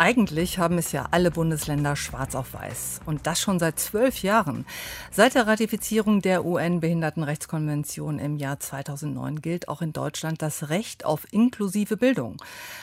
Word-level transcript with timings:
Eigentlich 0.00 0.60
haben 0.60 0.78
es 0.78 0.92
ja 0.92 1.08
alle 1.10 1.32
Bundesländer 1.32 1.96
schwarz 1.96 2.36
auf 2.36 2.54
weiß. 2.54 3.00
Und 3.04 3.26
das 3.26 3.40
schon 3.40 3.58
seit 3.58 3.80
zwölf 3.80 4.22
Jahren. 4.22 4.64
Seit 5.10 5.34
der 5.34 5.48
Ratifizierung 5.48 6.22
der 6.22 6.44
UN-Behindertenrechtskonvention 6.44 8.20
im 8.20 8.36
Jahr 8.36 8.60
2009 8.60 9.42
gilt 9.42 9.66
auch 9.66 9.82
in 9.82 9.92
Deutschland 9.92 10.40
das 10.40 10.68
Recht 10.68 11.04
auf 11.04 11.26
inklusive 11.32 11.96
Bildung. 11.96 12.36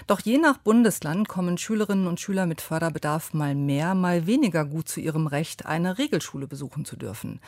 Doch 0.07 0.19
je 0.19 0.37
nach 0.37 0.57
Bundesland 0.57 1.29
kommen 1.29 1.57
Schülerinnen 1.57 2.07
und 2.07 2.19
Schüler 2.19 2.47
mit 2.47 2.59
Förderbedarf 2.59 3.33
mal 3.33 3.55
mehr, 3.55 3.95
mal 3.95 4.27
weniger 4.27 4.65
gut 4.65 4.89
zu 4.89 4.99
ihrem 4.99 5.27
Recht, 5.27 5.65
eine 5.65 5.97
Regelschule 5.97 6.47
besuchen 6.47 6.83
zu 6.83 6.97
dürfen. 6.97 7.39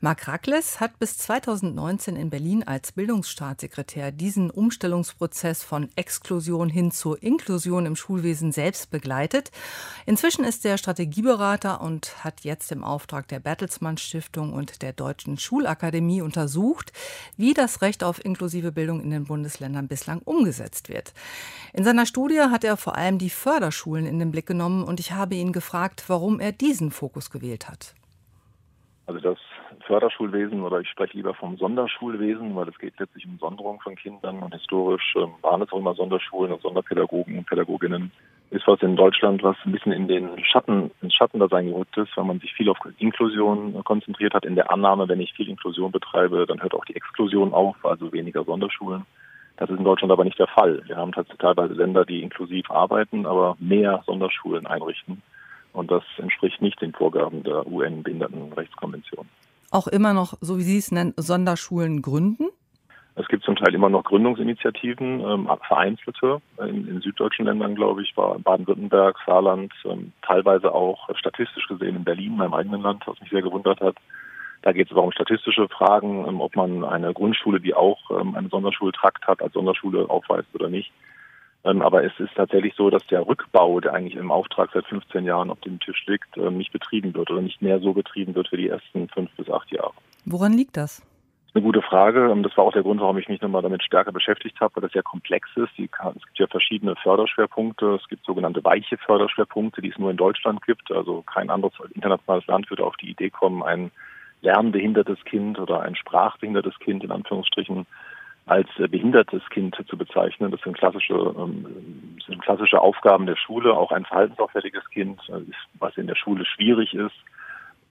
Marc 0.00 0.28
Rackles 0.28 0.78
hat 0.78 1.00
bis 1.00 1.18
2019 1.18 2.14
in 2.14 2.30
Berlin 2.30 2.62
als 2.62 2.92
Bildungsstaatssekretär 2.92 4.12
diesen 4.12 4.48
Umstellungsprozess 4.48 5.64
von 5.64 5.88
Exklusion 5.96 6.68
hin 6.68 6.92
zur 6.92 7.20
Inklusion 7.20 7.84
im 7.84 7.96
Schulwesen 7.96 8.52
selbst 8.52 8.92
begleitet 8.92 9.07
begleitet. 9.08 9.50
Inzwischen 10.04 10.44
ist 10.44 10.66
er 10.66 10.76
Strategieberater 10.76 11.80
und 11.80 12.24
hat 12.24 12.42
jetzt 12.42 12.70
im 12.72 12.84
Auftrag 12.84 13.26
der 13.28 13.40
Bertelsmann 13.40 13.96
Stiftung 13.96 14.52
und 14.52 14.82
der 14.82 14.92
Deutschen 14.92 15.38
Schulakademie 15.38 16.20
untersucht, 16.20 16.92
wie 17.38 17.54
das 17.54 17.80
Recht 17.80 18.04
auf 18.04 18.22
inklusive 18.22 18.70
Bildung 18.70 19.00
in 19.00 19.10
den 19.10 19.24
Bundesländern 19.24 19.88
bislang 19.88 20.20
umgesetzt 20.24 20.90
wird. 20.90 21.14
In 21.72 21.84
seiner 21.84 22.04
Studie 22.04 22.40
hat 22.40 22.64
er 22.64 22.76
vor 22.76 22.96
allem 22.96 23.18
die 23.18 23.30
Förderschulen 23.30 24.04
in 24.04 24.18
den 24.18 24.30
Blick 24.30 24.46
genommen 24.46 24.84
und 24.84 25.00
ich 25.00 25.12
habe 25.12 25.34
ihn 25.34 25.52
gefragt, 25.52 26.04
warum 26.08 26.38
er 26.38 26.52
diesen 26.52 26.90
Fokus 26.90 27.30
gewählt 27.30 27.68
hat. 27.68 27.94
Also 29.06 29.20
das 29.20 29.38
Förderschulwesen 29.88 30.62
oder 30.62 30.80
ich 30.80 30.88
spreche 30.88 31.16
lieber 31.16 31.34
vom 31.34 31.56
Sonderschulwesen, 31.56 32.54
weil 32.54 32.68
es 32.68 32.78
geht 32.78 32.98
letztlich 33.00 33.26
um 33.26 33.38
Sonderung 33.38 33.80
von 33.80 33.96
Kindern 33.96 34.42
und 34.42 34.54
historisch 34.54 35.14
ähm, 35.16 35.32
waren 35.42 35.62
es 35.62 35.72
auch 35.72 35.78
immer 35.78 35.94
Sonderschulen 35.94 36.52
und 36.52 36.62
Sonderpädagogen 36.62 37.38
und 37.38 37.46
Pädagoginnen 37.46 38.12
ist 38.50 38.66
was 38.66 38.80
in 38.80 38.96
Deutschland, 38.96 39.42
was 39.42 39.56
ein 39.64 39.72
bisschen 39.72 39.92
in 39.92 40.08
den 40.08 40.42
Schatten, 40.44 40.90
ins 41.02 41.14
Schattendasein 41.14 41.66
gerückt 41.66 41.96
ist, 41.98 42.16
weil 42.16 42.24
man 42.24 42.40
sich 42.40 42.52
viel 42.54 42.68
auf 42.70 42.78
Inklusion 42.98 43.82
konzentriert 43.84 44.34
hat, 44.34 44.44
in 44.44 44.54
der 44.54 44.70
Annahme, 44.70 45.08
wenn 45.08 45.20
ich 45.20 45.34
viel 45.34 45.48
Inklusion 45.48 45.92
betreibe, 45.92 46.46
dann 46.46 46.62
hört 46.62 46.74
auch 46.74 46.84
die 46.84 46.96
Exklusion 46.96 47.52
auf, 47.52 47.76
also 47.84 48.12
weniger 48.12 48.44
Sonderschulen. 48.44 49.04
Das 49.58 49.68
ist 49.68 49.78
in 49.78 49.84
Deutschland 49.84 50.12
aber 50.12 50.24
nicht 50.24 50.38
der 50.38 50.46
Fall. 50.46 50.82
Wir 50.86 50.96
haben 50.96 51.12
teilweise 51.12 51.74
Länder, 51.74 52.04
die 52.04 52.22
inklusiv 52.22 52.70
arbeiten, 52.70 53.26
aber 53.26 53.56
mehr 53.58 54.02
Sonderschulen 54.06 54.66
einrichten. 54.66 55.20
Und 55.72 55.90
das 55.90 56.04
entspricht 56.16 56.62
nicht 56.62 56.80
den 56.80 56.92
Vorgaben 56.92 57.42
der 57.42 57.66
UN-Behindertenrechtskonvention. 57.66 59.28
Auch 59.70 59.86
immer 59.86 60.14
noch, 60.14 60.34
so 60.40 60.58
wie 60.58 60.62
Sie 60.62 60.78
es 60.78 60.92
nennen, 60.92 61.14
Sonderschulen 61.16 62.02
gründen? 62.02 62.48
Es 63.16 63.26
gibt 63.26 63.42
zum 63.42 63.56
Teil 63.56 63.74
immer 63.74 63.88
noch 63.90 64.04
Gründungsinitiativen, 64.04 65.20
ähm, 65.20 65.50
vereinzelte. 65.66 66.40
In, 66.58 66.86
in, 66.86 67.00
süddeutschen 67.00 67.46
Ländern, 67.46 67.74
glaube 67.74 68.02
ich, 68.02 68.16
war 68.16 68.38
Baden-Württemberg, 68.38 69.16
Saarland, 69.26 69.72
ähm, 69.84 70.12
teilweise 70.22 70.72
auch 70.72 71.08
statistisch 71.16 71.66
gesehen 71.66 71.96
in 71.96 72.04
Berlin, 72.04 72.36
meinem 72.36 72.54
eigenen 72.54 72.80
Land, 72.80 73.02
was 73.06 73.20
mich 73.20 73.30
sehr 73.30 73.42
gewundert 73.42 73.80
hat. 73.80 73.96
Da 74.62 74.72
geht 74.72 74.86
es 74.86 74.92
aber 74.92 75.02
um 75.02 75.12
statistische 75.12 75.68
Fragen, 75.68 76.26
ähm, 76.28 76.40
ob 76.40 76.54
man 76.54 76.84
eine 76.84 77.12
Grundschule, 77.12 77.60
die 77.60 77.74
auch 77.74 77.98
ähm, 78.10 78.36
einen 78.36 78.50
Sonderschultrakt 78.50 79.26
hat, 79.26 79.42
als 79.42 79.52
Sonderschule 79.52 80.08
aufweist 80.08 80.48
oder 80.54 80.68
nicht. 80.68 80.92
Ähm, 81.68 81.82
aber 81.82 82.04
es 82.04 82.12
ist 82.18 82.34
tatsächlich 82.34 82.74
so, 82.76 82.90
dass 82.90 83.06
der 83.08 83.26
Rückbau, 83.26 83.80
der 83.80 83.94
eigentlich 83.94 84.16
im 84.16 84.30
Auftrag 84.30 84.70
seit 84.72 84.86
15 84.86 85.24
Jahren 85.24 85.50
auf 85.50 85.60
dem 85.60 85.78
Tisch 85.80 86.04
liegt, 86.06 86.36
ähm, 86.36 86.56
nicht 86.56 86.72
betrieben 86.72 87.14
wird 87.14 87.30
oder 87.30 87.42
nicht 87.42 87.60
mehr 87.60 87.80
so 87.80 87.92
betrieben 87.92 88.34
wird 88.34 88.50
wie 88.52 88.58
die 88.58 88.68
ersten 88.68 89.08
fünf 89.08 89.30
bis 89.36 89.50
acht 89.50 89.70
Jahre. 89.70 89.92
Woran 90.24 90.52
liegt 90.52 90.76
das? 90.76 91.02
eine 91.58 91.64
gute 91.64 91.82
Frage. 91.82 92.30
Ähm, 92.30 92.42
das 92.42 92.56
war 92.56 92.64
auch 92.64 92.72
der 92.72 92.82
Grund, 92.82 93.00
warum 93.00 93.18
ich 93.18 93.28
mich 93.28 93.40
nochmal 93.40 93.62
damit 93.62 93.82
stärker 93.82 94.12
beschäftigt 94.12 94.60
habe, 94.60 94.76
weil 94.76 94.82
das 94.82 94.92
sehr 94.92 95.02
komplex 95.02 95.48
ist. 95.56 95.70
es 95.76 95.76
gibt 95.76 96.38
ja 96.38 96.46
verschiedene 96.46 96.94
Förderschwerpunkte. 96.96 97.98
Es 98.00 98.08
gibt 98.08 98.24
sogenannte 98.24 98.64
weiche 98.64 98.96
Förderschwerpunkte, 98.98 99.82
die 99.82 99.90
es 99.90 99.98
nur 99.98 100.10
in 100.10 100.16
Deutschland 100.16 100.64
gibt. 100.64 100.90
Also 100.90 101.22
kein 101.22 101.50
anderes 101.50 101.74
internationales 101.94 102.46
Land 102.46 102.70
würde 102.70 102.84
auf 102.84 102.96
die 102.96 103.10
Idee 103.10 103.30
kommen, 103.30 103.62
ein 103.62 103.90
lernbehindertes 104.40 105.24
Kind 105.24 105.58
oder 105.58 105.80
ein 105.80 105.96
sprachbehindertes 105.96 106.78
Kind 106.78 107.02
in 107.02 107.10
Anführungsstrichen 107.10 107.86
als 108.48 108.68
äh, 108.78 108.88
behindertes 108.88 109.42
Kind 109.50 109.76
zu 109.88 109.96
bezeichnen. 109.96 110.50
Das 110.50 110.60
sind 110.62 110.76
klassische, 110.76 111.14
ähm, 111.14 112.16
sind 112.26 112.42
klassische 112.42 112.80
Aufgaben 112.80 113.26
der 113.26 113.36
Schule. 113.36 113.74
Auch 113.74 113.92
ein 113.92 114.04
verhaltensauffälliges 114.04 114.88
Kind, 114.90 115.20
äh, 115.28 115.40
was 115.78 115.96
in 115.96 116.06
der 116.06 116.16
Schule 116.16 116.44
schwierig 116.46 116.94
ist, 116.94 117.14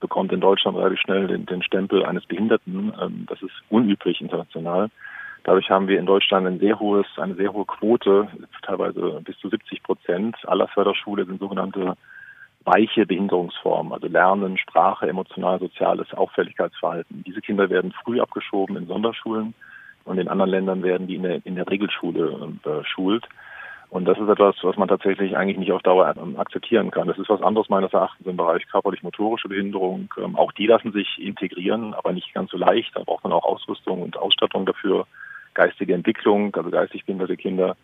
bekommt 0.00 0.32
in 0.32 0.40
Deutschland 0.40 0.76
relativ 0.76 1.00
schnell 1.00 1.28
den, 1.28 1.46
den 1.46 1.62
Stempel 1.62 2.04
eines 2.04 2.26
Behinderten. 2.26 2.92
Ähm, 3.00 3.26
das 3.28 3.40
ist 3.42 3.54
unüblich 3.70 4.20
international. 4.20 4.90
Dadurch 5.44 5.70
haben 5.70 5.86
wir 5.86 5.98
in 5.98 6.06
Deutschland 6.06 6.46
ein 6.46 6.58
sehr 6.58 6.78
hohes, 6.78 7.06
eine 7.16 7.34
sehr 7.34 7.52
hohe 7.52 7.64
Quote, 7.64 8.28
teilweise 8.62 9.20
bis 9.24 9.38
zu 9.38 9.48
70 9.48 9.82
Prozent 9.82 10.36
aller 10.46 10.66
Förderschule 10.68 11.24
sind 11.24 11.38
sogenannte 11.38 11.96
weiche 12.64 13.06
Behinderungsformen, 13.06 13.92
also 13.92 14.08
Lernen, 14.08 14.58
Sprache, 14.58 15.08
emotional, 15.08 15.58
soziales 15.60 16.12
Auffälligkeitsverhalten. 16.12 17.22
Diese 17.24 17.40
Kinder 17.40 17.70
werden 17.70 17.92
früh 18.04 18.20
abgeschoben 18.20 18.76
in 18.76 18.88
Sonderschulen 18.88 19.54
und 20.08 20.18
in 20.18 20.28
anderen 20.28 20.50
Ländern 20.50 20.82
werden 20.82 21.06
die 21.06 21.16
in 21.16 21.22
der, 21.22 21.44
in 21.44 21.54
der 21.54 21.68
Regelschule 21.68 22.30
äh, 22.30 22.68
beschult. 22.68 23.24
Und 23.90 24.04
das 24.04 24.18
ist 24.18 24.28
etwas, 24.28 24.54
was 24.62 24.76
man 24.76 24.88
tatsächlich 24.88 25.36
eigentlich 25.36 25.58
nicht 25.58 25.72
auf 25.72 25.82
Dauer 25.82 26.14
ähm, 26.16 26.38
akzeptieren 26.38 26.90
kann. 26.90 27.08
Das 27.08 27.18
ist 27.18 27.28
was 27.28 27.42
anderes 27.42 27.68
meines 27.68 27.92
Erachtens 27.92 28.26
im 28.26 28.36
Bereich 28.36 28.66
körperlich-motorische 28.68 29.48
Behinderung. 29.48 30.12
Ähm, 30.18 30.36
auch 30.36 30.52
die 30.52 30.66
lassen 30.66 30.92
sich 30.92 31.18
integrieren, 31.18 31.94
aber 31.94 32.12
nicht 32.12 32.34
ganz 32.34 32.50
so 32.50 32.58
leicht. 32.58 32.94
Da 32.94 33.02
braucht 33.02 33.24
man 33.24 33.32
auch 33.32 33.44
Ausrüstung 33.44 34.02
und 34.02 34.16
Ausstattung 34.16 34.66
dafür. 34.66 35.06
Geistige 35.54 35.94
Entwicklung, 35.94 36.54
also 36.54 36.70
geistig 36.70 37.04
behinderte 37.04 37.36
Kinder 37.36 37.76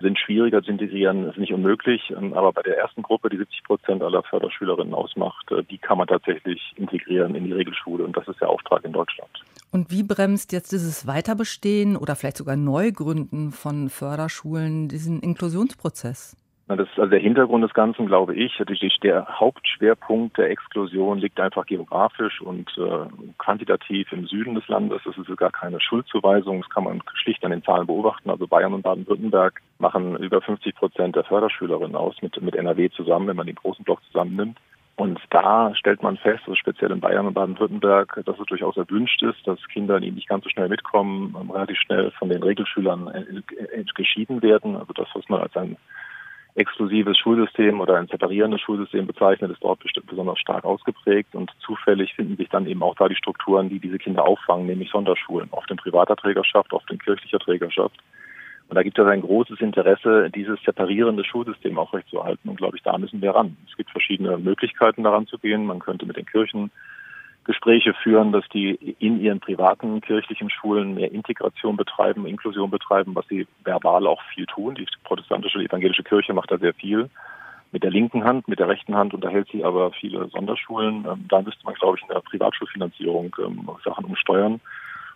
sind 0.00 0.18
schwieriger 0.18 0.62
zu 0.62 0.70
integrieren, 0.70 1.28
ist 1.28 1.38
nicht 1.38 1.52
unmöglich. 1.52 2.10
Ähm, 2.10 2.32
aber 2.32 2.52
bei 2.52 2.62
der 2.62 2.78
ersten 2.78 3.02
Gruppe, 3.02 3.28
die 3.28 3.36
70 3.36 3.64
Prozent 3.64 4.02
aller 4.02 4.22
Förderschülerinnen 4.22 4.94
ausmacht, 4.94 5.50
äh, 5.52 5.62
die 5.64 5.78
kann 5.78 5.98
man 5.98 6.08
tatsächlich 6.08 6.72
integrieren 6.76 7.34
in 7.34 7.44
die 7.44 7.52
Regelschule. 7.52 8.04
Und 8.04 8.16
das 8.16 8.26
ist 8.28 8.40
der 8.40 8.48
Auftrag 8.48 8.84
in 8.84 8.92
Deutschland. 8.92 9.30
Und 9.72 9.90
wie 9.90 10.02
bremst 10.02 10.52
jetzt 10.52 10.72
dieses 10.72 11.06
Weiterbestehen 11.06 11.96
oder 11.96 12.16
vielleicht 12.16 12.38
sogar 12.38 12.56
Neugründen 12.56 13.52
von 13.52 13.88
Förderschulen 13.88 14.88
diesen 14.88 15.20
Inklusionsprozess? 15.20 16.36
Das 16.66 16.88
ist 16.88 16.98
also 17.00 17.10
der 17.10 17.18
Hintergrund 17.18 17.64
des 17.64 17.74
Ganzen, 17.74 18.06
glaube 18.06 18.34
ich. 18.36 18.62
Der 19.02 19.26
Hauptschwerpunkt 19.40 20.38
der 20.38 20.50
Exklusion 20.50 21.18
liegt 21.18 21.40
einfach 21.40 21.66
geografisch 21.66 22.40
und 22.40 22.70
äh, 22.78 23.06
quantitativ 23.38 24.12
im 24.12 24.26
Süden 24.26 24.54
des 24.54 24.68
Landes. 24.68 25.00
Das 25.04 25.18
ist 25.18 25.36
gar 25.36 25.50
keine 25.50 25.80
Schuldzuweisung. 25.80 26.60
Das 26.60 26.70
kann 26.70 26.84
man 26.84 27.02
schlicht 27.14 27.44
an 27.44 27.50
den 27.50 27.64
Zahlen 27.64 27.88
beobachten. 27.88 28.30
Also 28.30 28.46
Bayern 28.46 28.74
und 28.74 28.82
Baden-Württemberg 28.82 29.60
machen 29.78 30.16
über 30.18 30.40
50 30.40 30.76
Prozent 30.76 31.16
der 31.16 31.24
Förderschülerinnen 31.24 31.96
aus 31.96 32.14
mit, 32.22 32.40
mit 32.40 32.54
NRW 32.54 32.88
zusammen, 32.90 33.26
wenn 33.26 33.36
man 33.36 33.46
den 33.46 33.56
großen 33.56 33.84
Block 33.84 34.00
zusammennimmt. 34.06 34.58
Und 35.00 35.18
da 35.30 35.74
stellt 35.76 36.02
man 36.02 36.18
fest, 36.18 36.42
also 36.42 36.54
speziell 36.56 36.90
in 36.90 37.00
Bayern 37.00 37.26
und 37.26 37.32
Baden-Württemberg, 37.32 38.20
dass 38.26 38.38
es 38.38 38.44
durchaus 38.44 38.76
erwünscht 38.76 39.22
ist, 39.22 39.38
dass 39.46 39.58
Kinder, 39.68 39.98
die 39.98 40.10
nicht 40.10 40.28
ganz 40.28 40.44
so 40.44 40.50
schnell 40.50 40.68
mitkommen, 40.68 41.34
relativ 41.50 41.78
schnell 41.78 42.10
von 42.18 42.28
den 42.28 42.42
Regelschülern 42.42 43.08
äh, 43.08 43.78
äh, 43.80 43.84
geschieden 43.94 44.42
werden. 44.42 44.76
Also 44.76 44.92
das, 44.92 45.08
was 45.14 45.26
man 45.30 45.40
als 45.40 45.56
ein 45.56 45.78
exklusives 46.54 47.16
Schulsystem 47.16 47.80
oder 47.80 47.96
ein 47.96 48.08
separierendes 48.08 48.60
Schulsystem 48.60 49.06
bezeichnet, 49.06 49.50
ist 49.50 49.64
dort 49.64 49.82
besonders 50.06 50.38
stark 50.38 50.66
ausgeprägt 50.66 51.34
und 51.34 51.50
zufällig 51.60 52.12
finden 52.12 52.36
sich 52.36 52.50
dann 52.50 52.66
eben 52.66 52.82
auch 52.82 52.96
da 52.96 53.08
die 53.08 53.16
Strukturen, 53.16 53.70
die 53.70 53.78
diese 53.78 53.96
Kinder 53.96 54.26
auffangen, 54.26 54.66
nämlich 54.66 54.90
Sonderschulen, 54.90 55.48
oft 55.52 55.70
in 55.70 55.78
privater 55.78 56.16
Trägerschaft, 56.16 56.74
oft 56.74 56.90
in 56.90 56.98
kirchlicher 56.98 57.38
Trägerschaft. 57.38 57.96
Und 58.70 58.76
da 58.76 58.84
gibt 58.84 58.96
es 59.00 59.04
ein 59.04 59.20
großes 59.20 59.60
Interesse, 59.60 60.30
dieses 60.30 60.62
separierende 60.62 61.24
Schulsystem 61.24 61.76
aufrechtzuerhalten. 61.76 62.48
Und 62.48 62.56
glaube 62.56 62.76
ich, 62.76 62.84
da 62.84 62.96
müssen 62.96 63.20
wir 63.20 63.32
ran. 63.32 63.56
Es 63.68 63.76
gibt 63.76 63.90
verschiedene 63.90 64.38
Möglichkeiten, 64.38 65.02
daran 65.02 65.26
zu 65.26 65.38
gehen. 65.38 65.66
Man 65.66 65.80
könnte 65.80 66.06
mit 66.06 66.16
den 66.16 66.24
Kirchen 66.24 66.70
Gespräche 67.42 67.94
führen, 67.94 68.30
dass 68.30 68.48
die 68.50 68.94
in 69.00 69.20
ihren 69.20 69.40
privaten 69.40 70.00
kirchlichen 70.00 70.50
Schulen 70.50 70.94
mehr 70.94 71.10
Integration 71.10 71.76
betreiben, 71.76 72.26
Inklusion 72.26 72.70
betreiben, 72.70 73.12
was 73.16 73.26
sie 73.26 73.48
verbal 73.64 74.06
auch 74.06 74.22
viel 74.34 74.46
tun. 74.46 74.76
Die 74.76 74.86
protestantische, 75.02 75.58
die 75.58 75.66
evangelische 75.66 76.04
Kirche 76.04 76.32
macht 76.32 76.52
da 76.52 76.58
sehr 76.58 76.74
viel. 76.74 77.10
Mit 77.72 77.82
der 77.82 77.90
linken 77.90 78.22
Hand, 78.22 78.46
mit 78.46 78.60
der 78.60 78.68
rechten 78.68 78.94
Hand 78.94 79.14
unterhält 79.14 79.48
sie 79.50 79.64
aber 79.64 79.90
viele 79.90 80.28
Sonderschulen. 80.28 81.06
Ähm, 81.10 81.24
da 81.28 81.42
müsste 81.42 81.64
man, 81.64 81.74
glaube 81.74 81.96
ich, 81.96 82.02
in 82.02 82.14
der 82.14 82.20
Privatschulfinanzierung 82.20 83.34
ähm, 83.44 83.68
Sachen 83.84 84.04
umsteuern. 84.04 84.60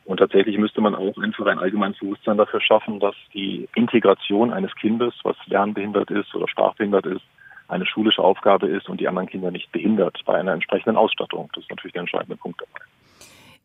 Und 0.04 0.18
tatsächlich 0.18 0.58
müsste 0.58 0.80
man 0.80 0.94
auch 0.94 1.16
einfach 1.16 1.46
ein 1.46 1.58
allgemeines 1.58 1.98
Bewusstsein 1.98 2.36
dafür 2.36 2.60
schaffen, 2.60 3.00
dass 3.00 3.14
die 3.32 3.68
Integration 3.74 4.52
eines 4.52 4.74
Kindes, 4.76 5.14
was 5.22 5.36
lernbehindert 5.46 6.10
ist 6.10 6.34
oder 6.34 6.46
sprachbehindert 6.46 7.06
ist, 7.06 7.22
eine 7.68 7.86
schulische 7.86 8.22
Aufgabe 8.22 8.66
ist 8.66 8.88
und 8.88 9.00
die 9.00 9.08
anderen 9.08 9.28
Kinder 9.28 9.50
nicht 9.50 9.72
behindert 9.72 10.20
bei 10.26 10.34
einer 10.34 10.52
entsprechenden 10.52 10.96
Ausstattung. 10.96 11.48
Das 11.54 11.64
ist 11.64 11.70
natürlich 11.70 11.94
der 11.94 12.00
entscheidende 12.00 12.36
Punkt 12.36 12.60
dabei. 12.60 12.84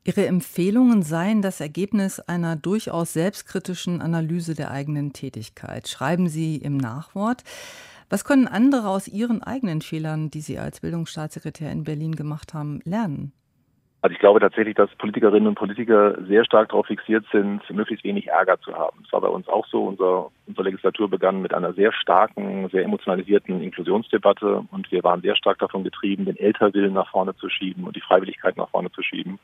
Ihre 0.06 0.26
Empfehlungen 0.26 1.04
seien 1.04 1.42
das 1.42 1.60
Ergebnis 1.60 2.22
einer 2.22 2.56
durchaus 2.56 3.14
selbstkritischen 3.14 4.02
Analyse 4.02 4.56
der 4.56 4.72
eigenen 4.72 5.12
Tätigkeit, 5.12 5.90
schreiben 5.90 6.30
Sie 6.30 6.56
im 6.56 6.78
Nachwort. 6.78 7.44
Was 8.10 8.24
können 8.24 8.48
andere 8.48 8.88
aus 8.88 9.08
Ihren 9.08 9.44
eigenen 9.44 9.82
Fehlern, 9.82 10.32
die 10.32 10.42
Sie 10.42 10.58
als 10.58 10.80
Bildungsstaatssekretär 10.80 11.72
in 11.72 11.84
Berlin 11.84 12.16
gemacht 12.16 12.54
haben, 12.54 12.80
lernen? 12.86 13.34
Also 14.02 14.14
ich 14.14 14.20
glaube 14.20 14.40
tatsächlich, 14.40 14.76
dass 14.76 14.90
Politikerinnen 14.96 15.48
und 15.48 15.56
Politiker 15.56 16.16
sehr 16.26 16.46
stark 16.46 16.70
darauf 16.70 16.86
fixiert 16.86 17.26
sind, 17.34 17.62
möglichst 17.70 18.06
wenig 18.06 18.28
Ärger 18.28 18.58
zu 18.62 18.74
haben. 18.74 19.00
Das 19.04 19.12
war 19.12 19.22
bei 19.22 19.28
uns 19.28 19.50
auch 19.50 19.68
so. 19.68 19.84
Unser, 19.84 20.32
unsere 20.48 20.64
Legislatur 20.64 21.10
begann 21.10 21.42
mit 21.42 21.54
einer 21.54 21.74
sehr 21.74 21.92
starken, 21.92 22.70
sehr 22.70 22.84
emotionalisierten 22.86 23.62
Inklusionsdebatte 23.62 24.64
und 24.72 24.90
wir 24.90 25.04
waren 25.04 25.22
sehr 25.22 25.36
stark 25.36 25.60
davon 25.60 25.84
getrieben, 25.84 26.26
den 26.26 26.38
Älterwillen 26.38 26.94
nach 26.94 27.10
vorne 27.12 27.36
zu 27.36 27.50
schieben 27.50 27.84
und 27.84 27.96
die 27.98 28.02
Freiwilligkeit 28.02 28.56
nach 28.56 28.70
vorne 28.70 28.90
zu 28.92 29.02
schieben. 29.02 29.38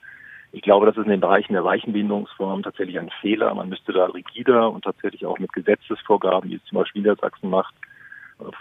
Ich 0.53 0.61
glaube, 0.61 0.85
das 0.85 0.95
ist 0.95 1.03
in 1.03 1.11
den 1.11 1.19
Bereichen 1.19 1.51
der 1.51 1.65
weichen 1.65 1.91
Behinderungsform 1.91 2.63
tatsächlich 2.63 2.97
ein 2.97 3.11
Fehler. 3.19 3.53
Man 3.53 3.67
müsste 3.67 3.91
da 3.91 4.05
rigider 4.05 4.71
und 4.71 4.85
tatsächlich 4.85 5.25
auch 5.25 5.37
mit 5.37 5.51
Gesetzesvorgaben, 5.51 6.49
wie 6.49 6.55
es 6.55 6.63
zum 6.63 6.77
Beispiel 6.77 7.01
Niedersachsen 7.01 7.49
macht, 7.49 7.75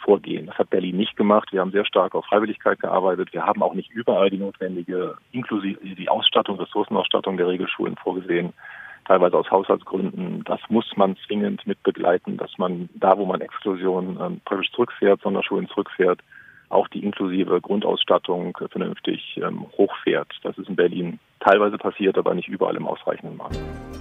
vorgehen. 0.05 0.47
Das 0.47 0.59
hat 0.59 0.71
Berlin 0.71 0.97
nicht 0.97 1.17
gemacht. 1.17 1.53
Wir 1.53 1.61
haben 1.61 1.73
sehr 1.73 1.85
stark 1.85 2.15
auf 2.15 2.25
Freiwilligkeit 2.27 2.81
gearbeitet. 2.81 3.33
Wir 3.33 3.45
haben 3.45 3.63
auch 3.63 3.75
nicht 3.75 3.91
überall 3.91 4.31
die 4.31 4.39
notwendige, 4.39 5.17
inklusive 5.33 5.79
die 5.83 6.09
Ausstattung, 6.09 6.59
Ressourcenausstattung 6.59 7.37
der 7.37 7.49
Regelschulen 7.49 7.97
vorgesehen, 7.97 8.53
teilweise 9.05 9.37
aus 9.37 9.51
Haushaltsgründen. 9.51 10.45
Das 10.45 10.61
muss 10.69 10.87
man 10.97 11.17
zwingend 11.27 11.67
mit 11.67 11.83
begleiten, 11.83 12.37
dass 12.37 12.57
man 12.59 12.89
da, 12.95 13.19
wo 13.19 13.27
man 13.27 13.41
Exklusion 13.41 14.19
ähm, 14.21 14.41
praktisch 14.45 14.71
zurückfährt, 14.73 15.21
Sonderschulen 15.23 15.69
zurückfährt, 15.69 16.21
auch 16.69 16.89
die 16.89 17.05
inklusive 17.05 17.61
Grundausstattung 17.61 18.57
vernünftig 18.71 19.41
ähm, 19.43 19.67
hochfährt. 19.77 20.33
Das 20.43 20.57
ist 20.59 20.69
in 20.69 20.77
Berlin 20.77 21.19
teilweise 21.41 21.79
passiert, 21.79 22.17
aber 22.17 22.35
nicht 22.35 22.49
überall 22.49 22.77
im 22.77 22.87
ausreichenden 22.87 23.37
Maße. 23.37 23.94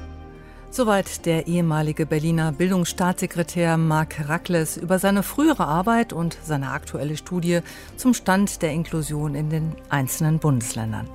Soweit 0.76 1.28
der 1.28 1.46
ehemalige 1.46 2.08
Berliner 2.08 2.52
Bildungsstaatssekretär 2.52 3.78
Marc 3.78 4.28
Rackles 4.28 4.76
über 4.76 4.98
seine 4.98 5.22
frühere 5.22 5.68
Arbeit 5.68 6.14
und 6.14 6.36
seine 6.44 6.72
aktuelle 6.72 7.16
Studie 7.16 7.60
zum 7.96 8.16
Stand 8.16 8.64
der 8.64 8.72
Inklusion 8.72 9.36
in 9.36 9.52
den 9.52 9.76
einzelnen 9.90 10.40
Bundesländern. 10.40 11.08